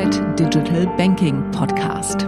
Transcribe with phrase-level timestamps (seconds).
[0.00, 2.22] Digital Banking Podcast.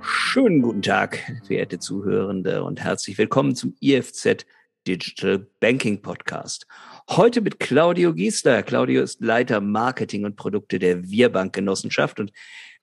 [0.00, 4.46] Schönen guten Tag, verehrte Zuhörende, und herzlich willkommen zum IFZ
[4.86, 6.68] Digital Banking Podcast.
[7.12, 8.62] Heute mit Claudio Giesler.
[8.62, 12.30] Claudio ist Leiter Marketing und Produkte der Wirbank Genossenschaft und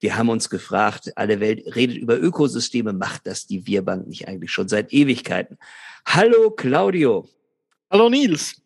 [0.01, 4.51] wir haben uns gefragt, alle Welt redet über Ökosysteme, macht das die Wirbank nicht eigentlich
[4.51, 5.57] schon seit Ewigkeiten?
[6.05, 7.29] Hallo Claudio.
[7.89, 8.61] Hallo Nils.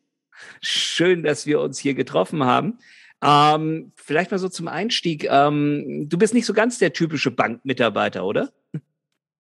[0.62, 2.80] Schön, dass wir uns hier getroffen haben.
[3.22, 5.28] Ähm, vielleicht mal so zum Einstieg.
[5.30, 8.52] Ähm, du bist nicht so ganz der typische Bankmitarbeiter, oder?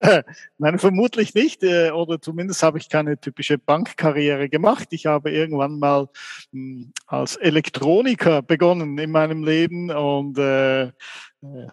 [0.57, 1.63] Nein, vermutlich nicht.
[1.63, 4.87] Äh, oder zumindest habe ich keine typische Bankkarriere gemacht.
[4.91, 6.09] Ich habe irgendwann mal
[6.51, 10.91] hm, als Elektroniker begonnen in meinem Leben und äh, äh,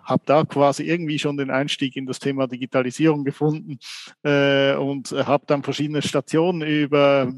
[0.02, 3.78] habe da quasi irgendwie schon den Einstieg in das Thema Digitalisierung gefunden
[4.22, 7.32] äh, und habe dann verschiedene Stationen über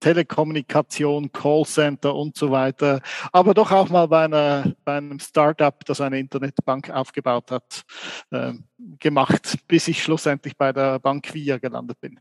[0.00, 3.00] Telekommunikation, Callcenter und so weiter,
[3.32, 7.82] aber doch auch mal bei, einer, bei einem Startup, das eine Internetbank aufgebaut hat,
[8.30, 8.54] äh,
[8.98, 12.18] gemacht, bis ich schlussendlich bei der Bank Via gelandet bin.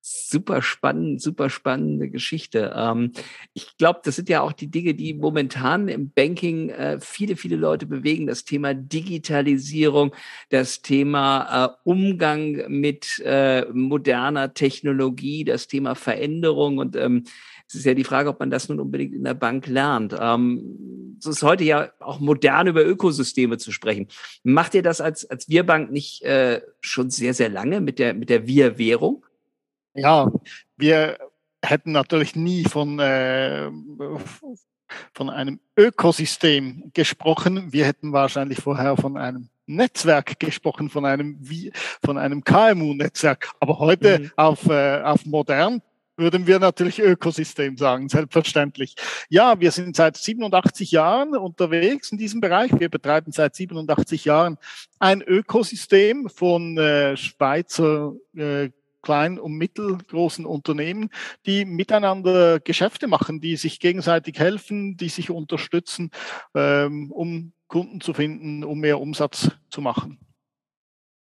[0.00, 2.72] Super spannend, super spannende Geschichte.
[2.74, 3.12] Ähm,
[3.52, 7.56] ich glaube, das sind ja auch die Dinge, die momentan im Banking äh, viele, viele
[7.56, 8.26] Leute bewegen.
[8.28, 10.14] Das Thema Digitalisierung,
[10.50, 16.78] das Thema äh, Umgang mit äh, moderner Technologie, das Thema Veränderung.
[16.78, 17.24] Und ähm,
[17.66, 20.16] es ist ja die Frage, ob man das nun unbedingt in der Bank lernt.
[20.18, 24.06] Ähm, es ist heute ja auch modern über Ökosysteme zu sprechen.
[24.44, 28.30] Macht ihr das als, als Wir-Bank nicht äh, schon sehr, sehr lange mit der, mit
[28.30, 29.24] der Wir-Währung?
[29.98, 30.30] Ja,
[30.76, 31.18] wir
[31.64, 33.68] hätten natürlich nie von, äh,
[35.12, 37.72] von einem Ökosystem gesprochen.
[37.72, 41.44] Wir hätten wahrscheinlich vorher von einem Netzwerk gesprochen, von einem,
[42.04, 43.50] von einem KMU-Netzwerk.
[43.60, 44.30] Aber heute mhm.
[44.36, 45.82] auf, äh, auf modern
[46.16, 48.96] würden wir natürlich Ökosystem sagen, selbstverständlich.
[49.28, 52.72] Ja, wir sind seit 87 Jahren unterwegs in diesem Bereich.
[52.78, 54.58] Wir betreiben seit 87 Jahren
[54.98, 58.70] ein Ökosystem von äh, Schweizer äh,
[59.08, 61.08] kleinen und mittelgroßen Unternehmen,
[61.46, 66.10] die miteinander Geschäfte machen, die sich gegenseitig helfen, die sich unterstützen,
[66.54, 70.18] ähm, um Kunden zu finden, um mehr Umsatz zu machen.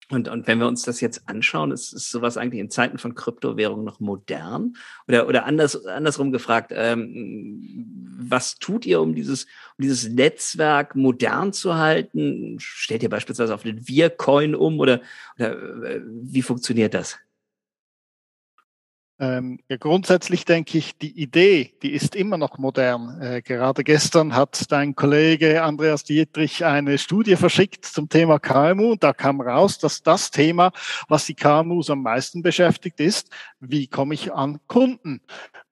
[0.10, 3.16] Und, und wenn wir uns das jetzt anschauen, ist, ist sowas eigentlich in Zeiten von
[3.16, 4.74] Kryptowährungen noch modern?
[5.08, 7.86] Oder, oder anders, andersrum gefragt, ähm,
[8.20, 9.46] was tut ihr, um dieses,
[9.78, 12.58] um dieses Netzwerk modern zu halten?
[12.60, 15.00] Stellt ihr beispielsweise auf den Wir-Coin um oder,
[15.38, 17.18] oder äh, wie funktioniert das?
[19.20, 23.20] Ähm, ja, grundsätzlich denke ich, die Idee, die ist immer noch modern.
[23.20, 29.04] Äh, gerade gestern hat dein Kollege Andreas Dietrich eine Studie verschickt zum Thema KMU und
[29.04, 30.72] da kam raus, dass das Thema,
[31.08, 35.22] was die KMUs am meisten beschäftigt ist, wie komme ich an Kunden?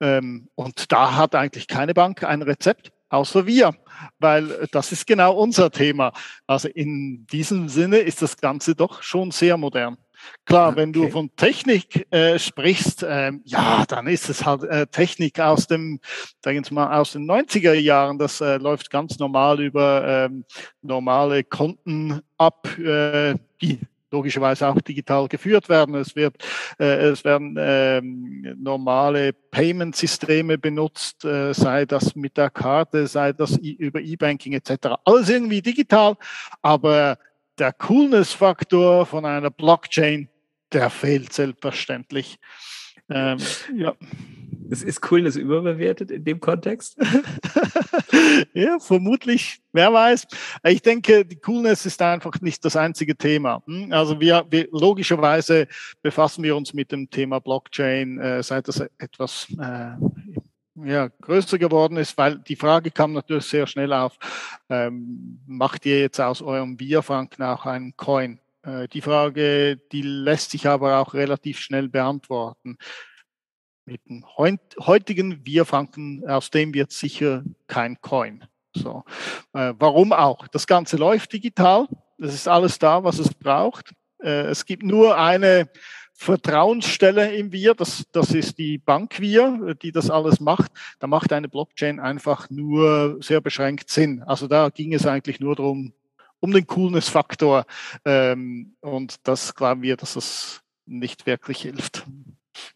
[0.02, 3.76] Ähm, und da hat eigentlich keine Bank ein Rezept außer wir,
[4.20, 6.12] weil das ist genau unser Thema.
[6.48, 9.98] Also in diesem Sinne ist das Ganze doch schon sehr modern.
[10.46, 10.78] Klar, okay.
[10.78, 15.68] wenn du von Technik äh, sprichst, äh, ja, dann ist es halt äh, Technik aus
[15.68, 16.00] dem,
[16.44, 18.20] sagen wir mal, aus den 90er Jahren.
[18.20, 20.46] Das äh, läuft ganz normal über ähm,
[20.82, 23.80] normale Konten ab, äh, die
[24.16, 25.96] logischerweise auch digital geführt werden.
[25.96, 26.36] Es wird,
[26.80, 33.58] äh, es werden ähm, normale Payment-Systeme benutzt, äh, sei das mit der Karte, sei das
[33.58, 34.96] über E-Banking etc.
[35.04, 36.16] Alles irgendwie digital,
[36.62, 37.18] aber
[37.58, 40.30] der Coolness-Faktor von einer Blockchain,
[40.72, 42.40] der fehlt selbstverständlich.
[43.10, 43.38] Ähm,
[43.76, 43.94] ja.
[44.70, 46.98] Es ist Coolness überbewertet in dem Kontext?
[48.54, 49.62] ja, vermutlich.
[49.74, 50.26] Wer weiß.
[50.64, 53.62] Ich denke, die Coolness ist einfach nicht das einzige Thema.
[53.68, 53.92] Hm?
[53.92, 55.68] Also wir, wir logischerweise
[56.02, 59.92] befassen wir uns mit dem Thema Blockchain, äh, seit das etwas äh,
[60.84, 64.18] ja, größer geworden ist, weil die Frage kam natürlich sehr schnell auf,
[64.70, 68.40] ähm, macht ihr jetzt aus eurem Bierfranken auch einen Coin?
[68.64, 72.78] Äh, die Frage, die lässt sich aber auch relativ schnell beantworten.
[73.86, 78.44] Mit dem heutigen Bierfranken, aus dem wird sicher kein Coin.
[78.74, 79.04] So.
[79.54, 80.48] Äh, warum auch?
[80.48, 81.88] Das Ganze läuft digital.
[82.18, 83.94] Das ist alles da, was es braucht.
[84.22, 85.70] Äh, es gibt nur eine
[86.18, 90.72] Vertrauensstelle im Wir, das, das ist die Bank Wir, die das alles macht.
[91.00, 94.24] Da macht eine Blockchain einfach nur sehr beschränkt Sinn.
[94.24, 95.94] Also da ging es eigentlich nur darum,
[96.40, 97.66] um den Coolness-Faktor.
[98.06, 102.06] Ähm, und das glauben wir, dass das nicht wirklich hilft.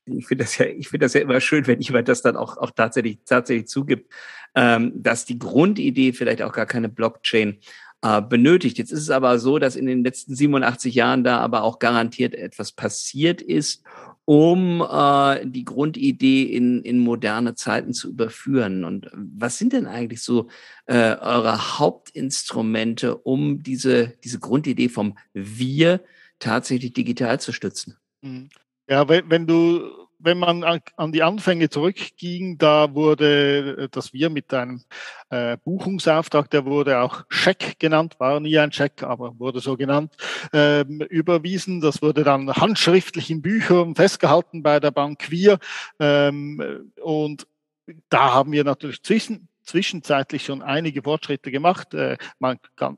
[0.06, 2.72] Ich finde das ja, ich das ja immer schön, wenn jemand das dann auch, auch
[2.72, 4.12] tatsächlich, tatsächlich zugibt,
[4.54, 7.60] ähm, dass die Grundidee vielleicht auch gar keine Blockchain
[8.02, 8.78] äh, benötigt.
[8.78, 12.34] Jetzt ist es aber so, dass in den letzten 87 Jahren da aber auch garantiert
[12.34, 13.84] etwas passiert ist,
[14.26, 18.84] um äh, die Grundidee in, in moderne Zeiten zu überführen.
[18.84, 20.48] Und was sind denn eigentlich so
[20.86, 26.02] äh, eure Hauptinstrumente, um diese, diese Grundidee vom Wir
[26.38, 27.98] tatsächlich digital zu stützen?
[28.22, 28.50] Mhm.
[28.88, 29.82] Ja, wenn, wenn du
[30.20, 34.82] wenn man an die Anfänge zurückging, da wurde äh, das wir mit einem
[35.30, 40.16] äh, Buchungsauftrag, der wurde auch Scheck genannt, war nie ein Scheck, aber wurde so genannt,
[40.54, 41.82] ähm, überwiesen.
[41.82, 45.60] Das wurde dann handschriftlich in Büchern festgehalten bei der Bank Wir.
[46.00, 47.48] Ähm, und
[48.10, 51.94] da haben wir natürlich zwischen, zwischenzeitlich schon einige Fortschritte gemacht.
[51.94, 52.98] Äh, man kann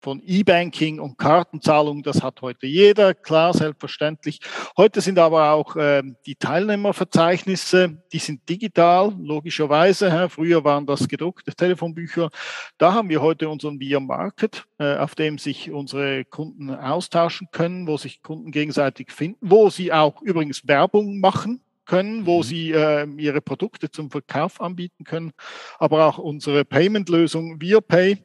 [0.00, 4.40] von E-Banking und Kartenzahlung, das hat heute jeder, klar, selbstverständlich.
[4.76, 10.12] Heute sind aber auch äh, die Teilnehmerverzeichnisse, die sind digital, logischerweise.
[10.12, 10.28] Hä?
[10.28, 12.30] Früher waren das gedruckte Telefonbücher.
[12.78, 17.86] Da haben wir heute unseren Via Market, äh, auf dem sich unsere Kunden austauschen können,
[17.86, 22.42] wo sich Kunden gegenseitig finden, wo sie auch übrigens Werbung machen können, wo mhm.
[22.44, 25.32] sie äh, ihre Produkte zum Verkauf anbieten können,
[25.78, 28.18] aber auch unsere Payment-Lösung ViaPay,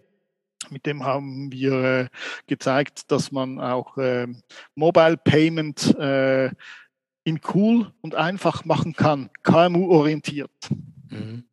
[0.72, 2.08] mit dem haben wir äh,
[2.48, 4.28] gezeigt, dass man auch äh,
[4.76, 6.52] Mobile Payment äh,
[7.24, 10.52] in cool und einfach machen kann, KMU-orientiert.
[11.10, 11.46] Mhm.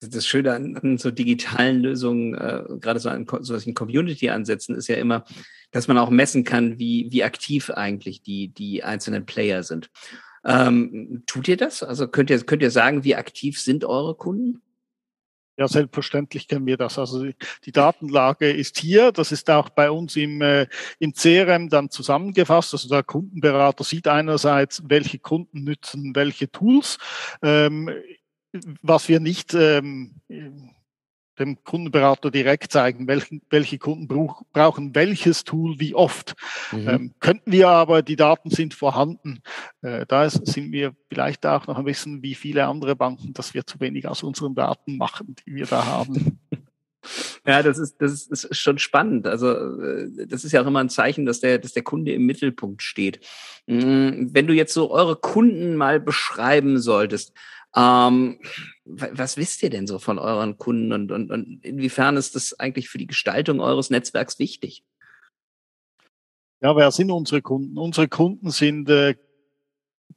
[0.00, 4.96] Das Schöne an, an so digitalen Lösungen, äh, gerade so an solchen Community-Ansätzen, ist ja
[4.96, 5.24] immer,
[5.72, 9.90] dass man auch messen kann, wie, wie aktiv eigentlich die, die einzelnen Player sind.
[10.44, 11.82] Ähm, tut ihr das?
[11.82, 14.62] Also könnt ihr, könnt ihr sagen, wie aktiv sind eure Kunden?
[15.58, 17.00] Ja, selbstverständlich können wir das.
[17.00, 17.26] Also
[17.64, 19.10] die Datenlage ist hier.
[19.10, 20.68] Das ist auch bei uns im, äh,
[21.00, 22.74] im CRM dann zusammengefasst.
[22.74, 26.98] Also der Kundenberater sieht einerseits, welche Kunden nützen welche Tools.
[27.42, 27.90] Ähm,
[28.82, 30.20] was wir nicht ähm,
[31.38, 36.34] dem Kundenberater direkt zeigen, welchen, welche Kunden bruch, brauchen welches Tool wie oft.
[36.72, 36.88] Mhm.
[36.88, 39.40] Ähm, könnten wir aber, die Daten sind vorhanden.
[39.82, 43.66] Äh, da sind wir vielleicht auch noch ein bisschen wie viele andere Banken, dass wir
[43.66, 46.38] zu wenig aus unseren Daten machen, die wir da haben.
[47.46, 49.26] Ja, das ist, das ist schon spannend.
[49.26, 52.26] Also, äh, das ist ja auch immer ein Zeichen, dass der, dass der Kunde im
[52.26, 53.20] Mittelpunkt steht.
[53.66, 57.32] Mm, wenn du jetzt so eure Kunden mal beschreiben solltest,
[57.74, 58.40] ähm,
[58.84, 62.88] was wisst ihr denn so von euren Kunden und, und, und inwiefern ist das eigentlich
[62.88, 64.84] für die Gestaltung eures Netzwerks wichtig?
[66.60, 67.78] Ja, wer sind unsere Kunden?
[67.78, 69.14] Unsere Kunden sind äh,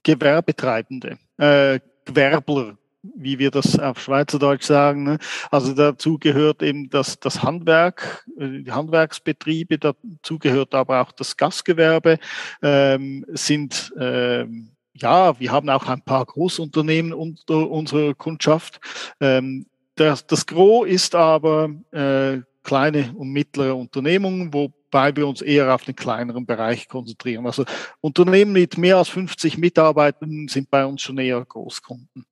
[0.03, 5.03] Gewerbetreibende, äh, Gewerbler, wie wir das auf Schweizerdeutsch sagen.
[5.03, 5.19] Ne?
[5.51, 11.37] Also dazu gehört eben das, das Handwerk, äh, die Handwerksbetriebe, dazu gehört aber auch das
[11.37, 12.17] Gastgewerbe,
[12.61, 18.79] ähm, sind ähm, ja, wir haben auch ein paar Großunternehmen unter unserer Kundschaft.
[19.19, 19.65] Ähm,
[19.95, 25.83] das, das Gros ist aber äh, kleine und mittlere Unternehmungen, wobei wir uns eher auf
[25.83, 27.45] den kleineren Bereich konzentrieren.
[27.45, 27.65] Also
[28.01, 32.25] Unternehmen mit mehr als 50 Mitarbeitern sind bei uns schon eher Großkunden.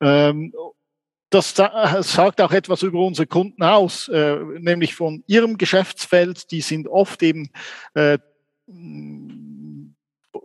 [0.00, 0.52] Ähm,
[1.30, 6.50] das sagt auch etwas über unsere Kunden aus, äh, nämlich von ihrem Geschäftsfeld.
[6.50, 7.50] Die sind oft eben
[7.92, 8.18] äh,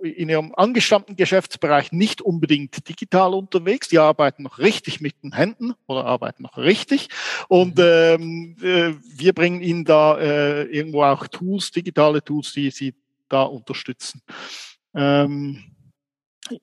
[0.04, 3.88] in ihrem angestammten Geschäftsbereich nicht unbedingt digital unterwegs.
[3.88, 7.10] Die arbeiten noch richtig mit den Händen oder arbeiten noch richtig.
[7.48, 7.84] Und mhm.
[7.84, 12.94] ähm, äh, wir bringen ihnen da äh, irgendwo auch Tools, digitale Tools, die sie
[13.30, 14.22] da unterstützen.
[14.94, 15.64] Ähm,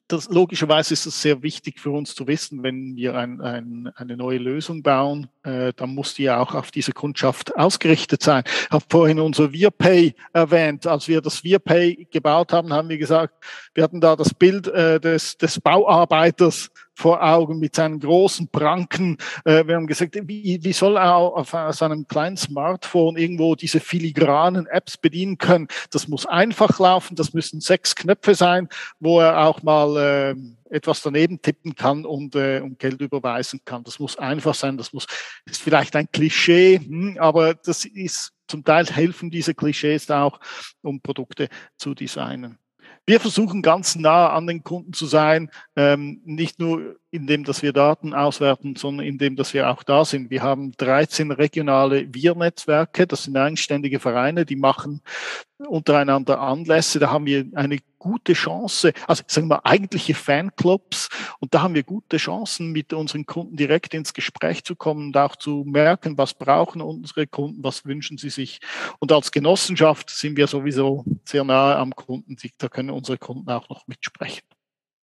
[0.08, 4.16] das, logischerweise ist es sehr wichtig für uns zu wissen, wenn wir ein, ein, eine
[4.16, 8.42] neue Lösung bauen, äh, dann muss die ja auch auf diese Kundschaft ausgerichtet sein.
[8.46, 10.86] Ich habe vorhin unser ViaPay erwähnt.
[10.86, 13.34] Als wir das ViaPay gebaut haben, haben wir gesagt,
[13.74, 19.16] wir hatten da das Bild äh, des, des Bauarbeiters vor Augen mit seinen großen Pranken.
[19.44, 24.66] Äh, wir haben gesagt, wie, wie soll er auf seinem kleinen Smartphone irgendwo diese filigranen
[24.66, 25.66] Apps bedienen können?
[25.90, 28.68] Das muss einfach laufen, das müssen sechs Knöpfe sein,
[29.00, 33.82] wo er auch mal äh, etwas daneben tippen kann und, äh, und Geld überweisen kann.
[33.82, 35.06] Das muss einfach sein, das muss,
[35.46, 40.38] ist vielleicht ein Klischee, hm, aber das ist zum Teil helfen diese Klischees auch,
[40.82, 42.59] um Produkte zu designen.
[43.06, 47.72] Wir versuchen ganz nah an den Kunden zu sein, ähm, nicht nur indem, dass wir
[47.72, 50.30] Daten auswerten, sondern indem, dass wir auch da sind.
[50.30, 55.02] Wir haben 13 regionale Wir-Netzwerke, das sind eigenständige Vereine, die machen
[55.58, 56.98] untereinander Anlässe.
[56.98, 61.08] Da haben wir eine gute Chance, also sagen wir eigentliche Fanclubs.
[61.38, 65.16] Und da haben wir gute Chancen, mit unseren Kunden direkt ins Gespräch zu kommen und
[65.16, 68.60] auch zu merken, was brauchen unsere Kunden, was wünschen sie sich.
[69.00, 72.36] Und als Genossenschaft sind wir sowieso sehr nahe am Kunden.
[72.58, 74.42] Da können unsere Kunden auch noch mitsprechen.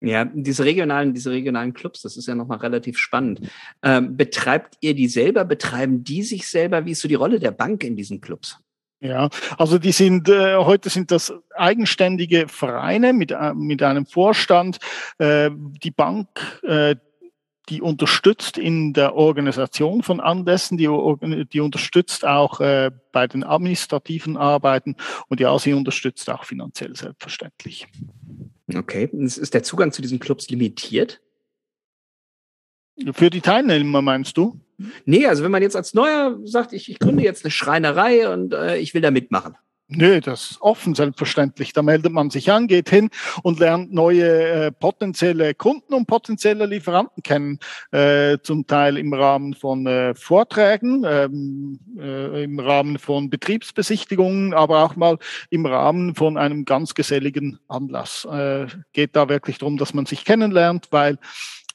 [0.01, 3.41] Ja, diese regionalen, diese regionalen Clubs, das ist ja nochmal relativ spannend.
[3.81, 5.45] Ähm, betreibt ihr die selber?
[5.45, 6.85] Betreiben die sich selber?
[6.85, 8.59] Wie ist so die Rolle der Bank in diesen Clubs?
[9.01, 14.77] Ja, also die sind äh, heute sind das eigenständige Vereine mit äh, mit einem Vorstand.
[15.17, 16.27] Äh, die Bank,
[16.63, 16.95] äh,
[17.69, 20.87] die unterstützt in der Organisation von Anlässen, die,
[21.51, 24.95] die unterstützt auch äh, bei den administrativen Arbeiten
[25.27, 27.87] und ja, sie unterstützt auch finanziell selbstverständlich.
[28.73, 31.21] Okay, ist der Zugang zu diesen Clubs limitiert?
[33.13, 34.59] Für die Teilnehmer meinst du?
[35.05, 38.53] Nee, also wenn man jetzt als Neuer sagt, ich, ich gründe jetzt eine Schreinerei und
[38.53, 39.55] äh, ich will da mitmachen.
[39.87, 41.71] Nö, das ist offen, selbstverständlich.
[41.71, 43.11] Da meldet man sich an, geht hin
[43.43, 47.59] und lernt neue äh, potenzielle Kunden und potenzielle Lieferanten kennen.
[47.91, 54.83] Äh, zum Teil im Rahmen von äh, Vorträgen, ähm, äh, im Rahmen von Betriebsbesichtigungen, aber
[54.83, 55.19] auch mal
[55.51, 58.25] im Rahmen von einem ganz geselligen Anlass.
[58.25, 61.19] Äh, geht da wirklich darum, dass man sich kennenlernt, weil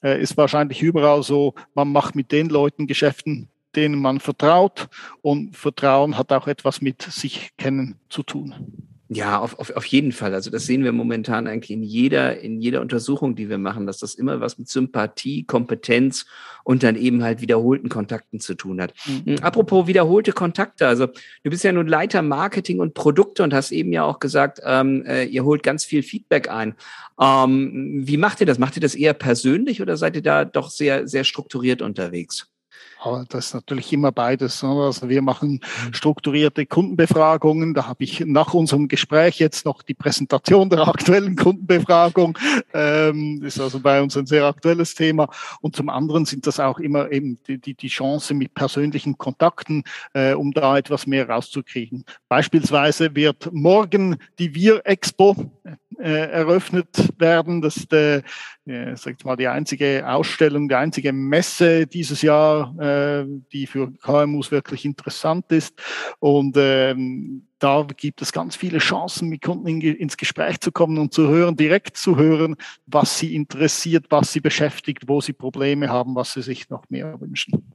[0.03, 4.89] äh, ist wahrscheinlich überall so, man macht mit den Leuten Geschäften, denen man vertraut.
[5.23, 8.89] Und Vertrauen hat auch etwas mit sich kennen zu tun.
[9.13, 10.35] Ja, auf, auf, auf jeden Fall.
[10.35, 13.99] Also das sehen wir momentan eigentlich in jeder, in jeder Untersuchung, die wir machen, dass
[13.99, 16.27] das immer was mit Sympathie, Kompetenz
[16.63, 18.95] und dann eben halt wiederholten Kontakten zu tun hat.
[19.07, 19.39] Mhm.
[19.43, 23.91] Apropos wiederholte Kontakte, also du bist ja nun Leiter Marketing und Produkte und hast eben
[23.93, 26.77] ja auch gesagt, ähm, äh, ihr holt ganz viel Feedback ein.
[27.21, 28.61] Ähm, wie macht ihr das?
[28.61, 32.47] Macht ihr das eher persönlich oder seid ihr da doch sehr, sehr strukturiert unterwegs?
[33.03, 34.63] Aber das ist natürlich immer beides.
[34.63, 35.95] Also wir machen mhm.
[35.95, 37.73] strukturierte Kundenbefragungen.
[37.73, 42.39] Da habe ich nach unserem Gespräch jetzt noch die Präsentation der aktuellen Kundenbefragung.
[42.75, 45.29] Ähm, ist also bei uns ein sehr aktuelles Thema.
[45.63, 49.83] Und zum anderen sind das auch immer eben die, die, die Chance mit persönlichen Kontakten,
[50.13, 52.05] äh, um da etwas mehr rauszukriegen.
[52.29, 55.37] Beispielsweise wird morgen die Wir Expo
[55.99, 57.63] äh, eröffnet werden.
[57.63, 58.23] Das ist äh,
[58.95, 64.85] sag mal, die einzige Ausstellung, die einzige Messe dieses Jahr, äh, die für KMUs wirklich
[64.85, 65.81] interessant ist.
[66.19, 70.99] Und ähm, da gibt es ganz viele Chancen, mit Kunden in, ins Gespräch zu kommen
[70.99, 72.57] und zu hören, direkt zu hören,
[72.87, 77.21] was sie interessiert, was sie beschäftigt, wo sie Probleme haben, was sie sich noch mehr
[77.21, 77.71] wünschen.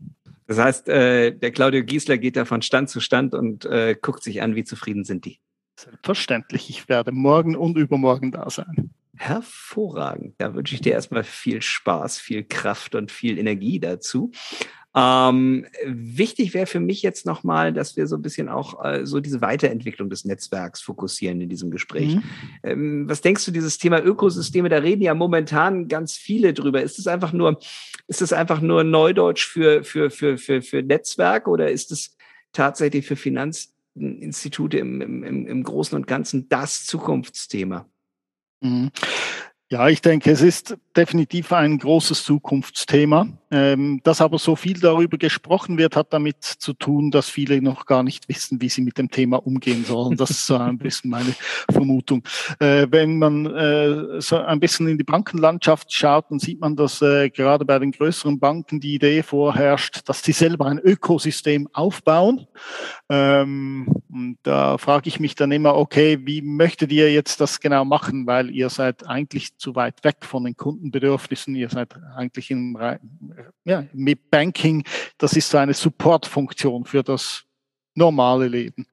[0.47, 4.23] Das heißt, äh, der Claudio Giesler geht da von Stand zu Stand und äh, guckt
[4.23, 5.39] sich an, wie zufrieden sind die.
[5.77, 8.91] Selbstverständlich, ich werde morgen und übermorgen da sein.
[9.17, 10.35] Hervorragend.
[10.37, 14.31] Da wünsche ich dir erstmal viel Spaß, viel Kraft und viel Energie dazu.
[14.97, 19.19] Ähm, wichtig wäre für mich jetzt nochmal, dass wir so ein bisschen auch äh, so
[19.19, 22.15] diese Weiterentwicklung des Netzwerks fokussieren in diesem Gespräch.
[22.15, 22.23] Mhm.
[22.63, 26.81] Ähm, was denkst du, dieses Thema Ökosysteme, da reden ja momentan ganz viele drüber.
[26.81, 27.59] Ist es einfach nur,
[28.07, 32.15] ist es einfach nur Neudeutsch für, für, für, für, für Netzwerk oder ist es
[32.53, 37.85] tatsächlich für Finanzinstitute im, im, im Großen und Ganzen das Zukunftsthema?
[38.61, 38.91] Mhm.
[39.71, 43.27] Ja, ich denke, es ist definitiv ein großes Zukunftsthema.
[43.51, 47.85] Ähm, dass aber so viel darüber gesprochen wird, hat damit zu tun, dass viele noch
[47.85, 50.17] gar nicht wissen, wie sie mit dem Thema umgehen sollen.
[50.17, 51.33] Das ist so ein bisschen meine
[51.71, 52.23] Vermutung.
[52.59, 57.01] Äh, wenn man äh, so ein bisschen in die Bankenlandschaft schaut, dann sieht man, dass
[57.01, 62.45] äh, gerade bei den größeren Banken die Idee vorherrscht, dass sie selber ein Ökosystem aufbauen.
[63.09, 67.83] Ähm, und da frage ich mich dann immer, okay, wie möchtet ihr jetzt das genau
[67.83, 68.25] machen?
[68.25, 71.53] Weil ihr seid eigentlich zu weit weg von den Kundenbedürfnissen.
[71.53, 72.77] Ihr seid eigentlich im
[73.65, 74.85] ja, mit Banking,
[75.17, 77.43] das ist so eine Supportfunktion für das
[77.93, 78.87] normale Leben.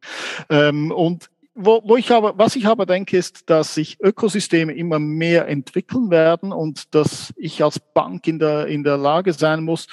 [0.49, 4.99] Ähm, und wo, wo ich aber, was ich aber denke, ist, dass sich Ökosysteme immer
[4.99, 9.87] mehr entwickeln werden und dass ich als Bank in der, in der Lage sein muss,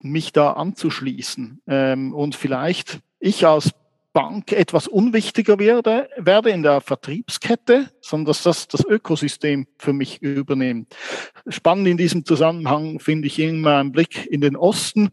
[0.00, 1.60] mich da anzuschließen.
[1.66, 3.70] Ähm, und vielleicht ich als
[4.12, 10.20] Bank etwas unwichtiger werde, werde in der Vertriebskette, sondern dass das das Ökosystem für mich
[10.20, 10.94] übernimmt.
[11.48, 15.10] Spannend in diesem Zusammenhang finde ich immer einen Blick in den Osten.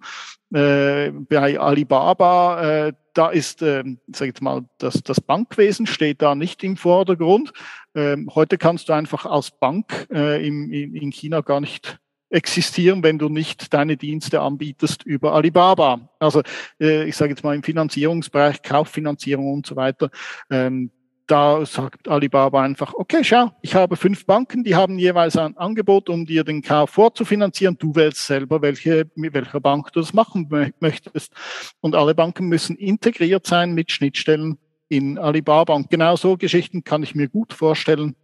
[0.53, 6.21] Äh, bei Alibaba, äh, da ist, äh, sag ich jetzt mal, das, das Bankwesen steht
[6.21, 7.51] da nicht im Vordergrund.
[7.93, 11.99] Äh, heute kannst du einfach als Bank äh, im, in China gar nicht
[12.29, 16.09] existieren, wenn du nicht deine Dienste anbietest über Alibaba.
[16.19, 16.41] Also
[16.79, 20.09] äh, ich sage jetzt mal im Finanzierungsbereich, Kauffinanzierung und so weiter.
[20.49, 20.91] Ähm,
[21.29, 26.09] da sagt Alibaba einfach, okay, schau, ich habe fünf Banken, die haben jeweils ein Angebot,
[26.09, 27.77] um dir den Kauf vorzufinanzieren.
[27.77, 31.33] Du wählst selber, welche, mit welcher Bank du das machen möchtest.
[31.81, 34.57] Und alle Banken müssen integriert sein mit Schnittstellen
[34.87, 35.75] in Alibaba.
[35.75, 38.15] Und genau so Geschichten kann ich mir gut vorstellen,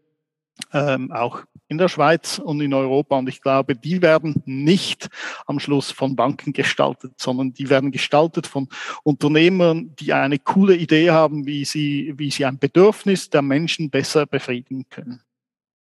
[0.74, 3.18] ähm, auch in der Schweiz und in Europa.
[3.18, 5.10] Und ich glaube, die werden nicht
[5.46, 8.68] am Schluss von Banken gestaltet, sondern die werden gestaltet von
[9.04, 14.26] Unternehmern, die eine coole Idee haben, wie sie, wie sie ein Bedürfnis der Menschen besser
[14.26, 15.22] befriedigen können.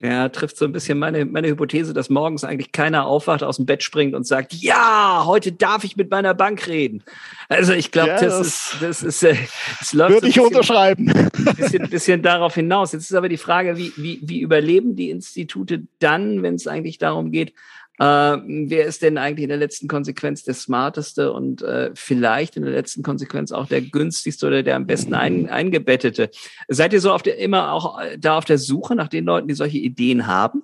[0.03, 3.67] Ja, trifft so ein bisschen meine, meine Hypothese, dass morgens eigentlich keiner aufwacht, aus dem
[3.67, 7.03] Bett springt und sagt, ja, heute darf ich mit meiner Bank reden.
[7.49, 9.35] Also ich glaube, ja, das, das, ist, das ist, äh,
[9.79, 11.11] das läuft würde so ich bisschen, unterschreiben.
[11.11, 12.93] Ein bisschen, bisschen darauf hinaus.
[12.93, 16.97] Jetzt ist aber die Frage, wie, wie, wie überleben die Institute dann, wenn es eigentlich
[16.97, 17.53] darum geht,
[18.01, 22.63] äh, wer ist denn eigentlich in der letzten Konsequenz der smarteste und äh, vielleicht in
[22.63, 26.31] der letzten Konsequenz auch der günstigste oder der am besten ein, eingebettete?
[26.67, 29.47] Seid ihr so auf der, immer auch äh, da auf der Suche nach den Leuten,
[29.47, 30.63] die solche Ideen haben?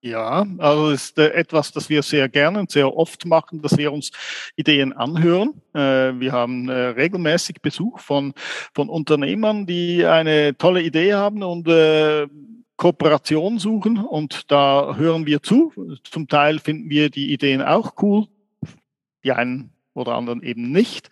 [0.00, 3.92] Ja, also ist äh, etwas, das wir sehr gerne und sehr oft machen, dass wir
[3.92, 4.10] uns
[4.56, 5.60] Ideen anhören.
[5.74, 8.32] Äh, wir haben regelmäßig Besuch von,
[8.72, 11.68] von Unternehmern, die eine tolle Idee haben und
[12.80, 15.70] Kooperation suchen und da hören wir zu.
[16.02, 18.26] Zum Teil finden wir die Ideen auch cool,
[19.22, 21.10] die einen oder anderen eben nicht.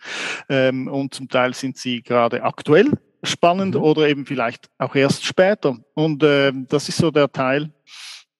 [0.49, 2.89] Ähm, und zum Teil sind sie gerade aktuell
[3.21, 3.83] spannend mhm.
[3.83, 5.77] oder eben vielleicht auch erst später.
[5.93, 7.71] Und äh, das ist so der Teil,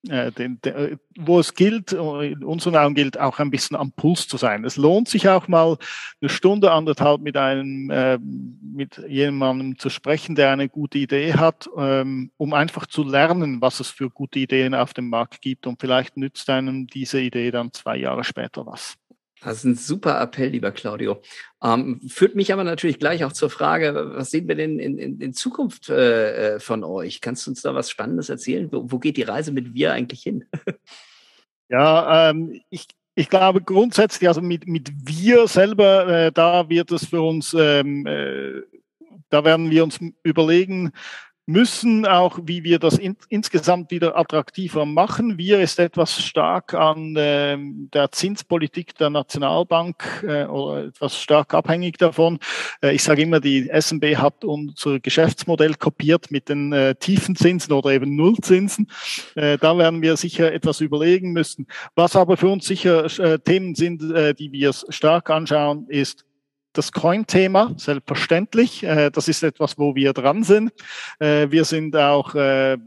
[0.03, 4.37] den, der, wo es gilt, in unseren Augen gilt, auch ein bisschen am Puls zu
[4.37, 4.63] sein.
[4.63, 5.77] Es lohnt sich auch mal
[6.21, 11.69] eine Stunde, anderthalb mit einem, äh, mit jemandem zu sprechen, der eine gute Idee hat,
[11.77, 15.67] ähm, um einfach zu lernen, was es für gute Ideen auf dem Markt gibt.
[15.67, 18.97] Und vielleicht nützt einem diese Idee dann zwei Jahre später was.
[19.41, 21.21] Das ist ein super Appell, lieber Claudio.
[21.63, 25.21] Ähm, führt mich aber natürlich gleich auch zur Frage, was sehen wir denn in, in,
[25.21, 27.21] in Zukunft äh, äh, von euch?
[27.21, 28.69] Kannst du uns da was Spannendes erzählen?
[28.71, 30.45] Wo, wo geht die Reise mit wir eigentlich hin?
[31.69, 37.05] ja, ähm, ich, ich glaube grundsätzlich, also mit, mit wir selber, äh, da wird es
[37.05, 38.61] für uns, ähm, äh,
[39.29, 40.91] da werden wir uns überlegen,
[41.49, 45.39] müssen auch, wie wir das in, insgesamt wieder attraktiver machen.
[45.39, 51.97] Wir ist etwas stark an äh, der Zinspolitik der Nationalbank äh, oder etwas stark abhängig
[51.97, 52.37] davon.
[52.83, 57.73] Äh, ich sage immer, die SMB hat unser Geschäftsmodell kopiert mit den äh, tiefen Zinsen
[57.73, 58.87] oder eben Nullzinsen.
[59.33, 61.65] Äh, da werden wir sicher etwas überlegen müssen.
[61.95, 66.25] Was aber für uns sicher äh, Themen sind, äh, die wir stark anschauen, ist
[66.73, 68.83] das Coin-Thema, selbstverständlich.
[68.83, 70.71] Äh, das ist etwas, wo wir dran sind.
[71.19, 72.77] Äh, wir sind auch äh,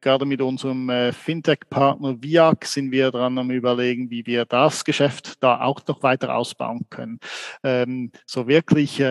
[0.00, 5.60] gerade mit unserem Fintech-Partner Viac sind wir dran am überlegen, wie wir das Geschäft da
[5.62, 7.18] auch noch weiter ausbauen können.
[7.62, 9.02] Ähm, so wirklich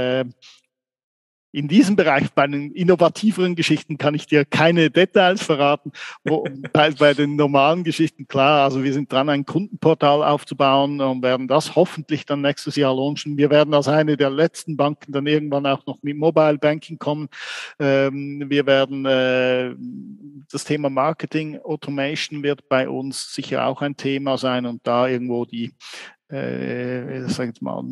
[1.53, 5.91] in diesem Bereich, bei den innovativeren Geschichten, kann ich dir keine Details verraten.
[6.23, 11.21] Wo, bei, bei, den normalen Geschichten, klar, also wir sind dran, ein Kundenportal aufzubauen und
[11.21, 13.37] werden das hoffentlich dann nächstes Jahr launchen.
[13.37, 17.29] Wir werden als eine der letzten Banken dann irgendwann auch noch mit Mobile Banking kommen.
[17.79, 19.75] Ähm, wir werden äh,
[20.51, 25.45] das Thema Marketing Automation wird bei uns sicher auch ein Thema sein und da irgendwo
[25.45, 25.71] die
[26.29, 27.83] äh, sag mal,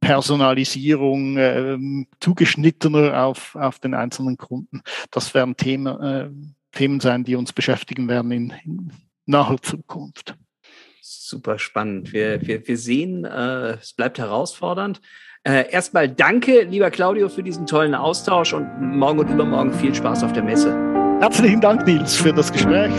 [0.00, 1.78] Personalisierung äh,
[2.20, 4.82] zugeschnittener auf, auf den einzelnen Kunden.
[5.10, 6.30] Das werden Themen, äh,
[6.72, 8.92] Themen sein, die uns beschäftigen werden in, in
[9.26, 10.36] naher Zukunft.
[11.00, 12.12] Super spannend.
[12.12, 15.00] Wir, wir, wir sehen, äh, es bleibt herausfordernd.
[15.44, 20.22] Äh, erstmal danke, lieber Claudio, für diesen tollen Austausch und morgen und übermorgen viel Spaß
[20.22, 20.72] auf der Messe.
[21.20, 22.92] Herzlichen Dank, Nils, für das Gespräch.